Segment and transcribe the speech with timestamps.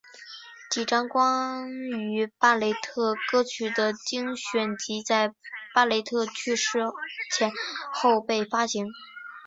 [0.71, 5.35] 几张关于巴雷特歌曲的精选集在
[5.75, 6.79] 巴雷特去世
[7.31, 7.51] 前
[7.93, 8.87] 后被发行。